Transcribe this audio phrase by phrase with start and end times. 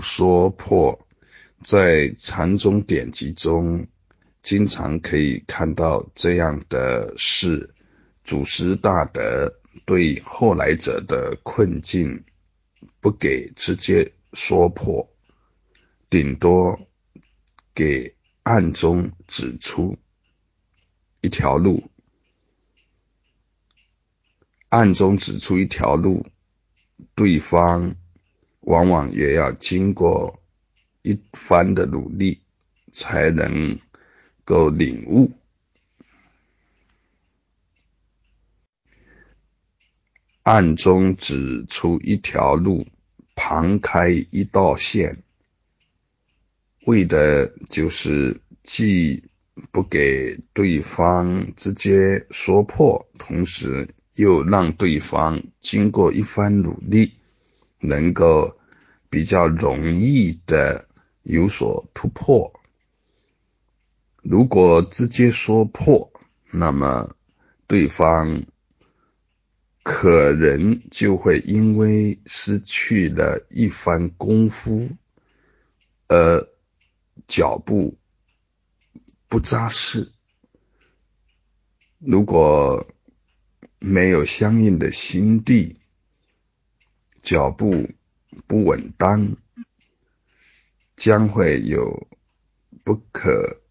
[0.00, 1.06] 说破，
[1.62, 3.86] 在禅宗典籍中，
[4.42, 7.74] 经常可以看到这样的事：
[8.22, 12.24] 祖师大德对后来者的困境，
[13.00, 15.10] 不给直接说破，
[16.08, 16.88] 顶多
[17.74, 19.96] 给暗中指出
[21.20, 21.90] 一条路，
[24.68, 26.26] 暗中指出一条路，
[27.14, 27.96] 对方。
[28.64, 30.42] 往往也要经过
[31.02, 32.40] 一番的努力，
[32.92, 33.78] 才能
[34.44, 35.30] 够领悟。
[40.42, 42.86] 暗中指出一条路，
[43.34, 45.22] 旁开一道线，
[46.84, 49.24] 为的就是既
[49.72, 57.12] 不给对方直接说破，同时又让对方经过一番努力。
[57.86, 58.58] 能够
[59.10, 60.88] 比较容易的
[61.22, 62.58] 有所突破。
[64.22, 66.10] 如果直接说破，
[66.50, 67.14] 那么
[67.66, 68.42] 对方
[69.82, 74.88] 可能就会因为失去了一番功夫，
[76.08, 76.48] 而
[77.26, 77.98] 脚步
[79.28, 80.10] 不扎实。
[81.98, 82.86] 如果
[83.78, 85.76] 没有相应的心地。
[87.24, 87.88] 脚步
[88.46, 89.34] 不稳当，
[90.94, 92.06] 将会有
[92.84, 93.62] 不可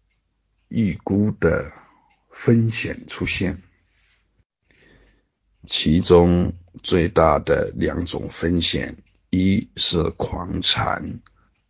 [0.66, 1.72] 预估的
[2.30, 3.62] 风险出现。
[5.68, 6.52] 其中
[6.82, 8.96] 最大的两种风险，
[9.30, 11.20] 一是狂禅，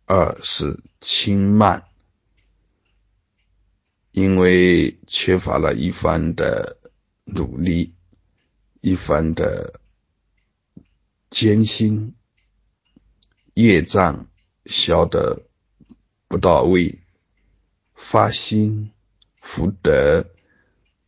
[0.07, 1.85] 二是轻慢。
[4.11, 6.79] 因为缺乏了一番的
[7.25, 7.93] 努力，
[8.81, 9.81] 一番的。
[11.35, 12.15] 艰辛，
[13.55, 14.29] 业障
[14.65, 15.49] 消得
[16.29, 17.01] 不到位，
[17.93, 18.93] 发心
[19.41, 20.31] 福德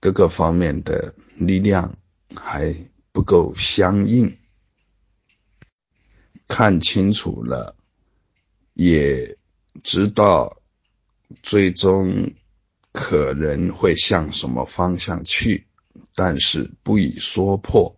[0.01, 1.97] 各个方面的力量
[2.35, 2.75] 还
[3.13, 4.37] 不够相应，
[6.45, 7.77] 看清楚了，
[8.73, 9.37] 也
[9.81, 10.61] 知道
[11.41, 12.33] 最终
[12.91, 15.67] 可能会向什么方向去，
[16.15, 17.96] 但是不以说破。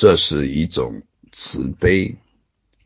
[0.00, 2.16] 这是一种慈悲，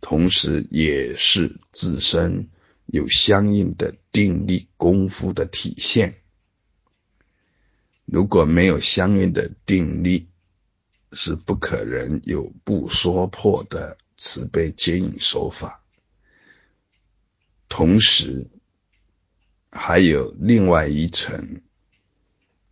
[0.00, 2.48] 同时也是自身
[2.86, 6.16] 有相应的定力功夫的体现。
[8.04, 10.26] 如果没有相应的定力，
[11.12, 15.84] 是不可能有不说破的慈悲接引手法。
[17.68, 18.48] 同时，
[19.70, 21.62] 还有另外一层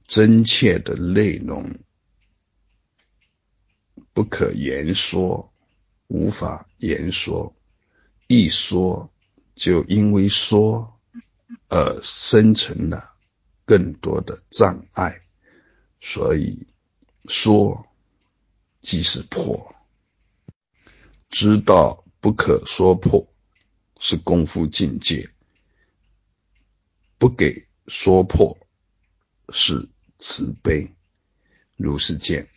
[0.09, 1.79] 真切的内容。
[4.15, 5.53] 不可言说，
[6.07, 7.57] 无法言说，
[8.27, 9.11] 一说
[9.55, 11.01] 就因为说
[11.69, 13.17] 而生成了
[13.65, 15.23] 更多的障碍，
[16.01, 16.67] 所以
[17.27, 17.87] 说
[18.81, 19.75] 即是破。
[21.31, 23.27] 知道不可说破
[23.99, 25.31] 是功夫境界，
[27.17, 28.59] 不给说破
[29.49, 30.95] 是慈悲，
[31.77, 32.52] 如是见。